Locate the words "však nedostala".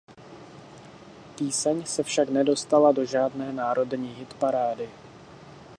2.03-2.91